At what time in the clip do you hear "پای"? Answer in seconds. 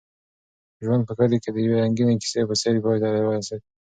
2.83-2.97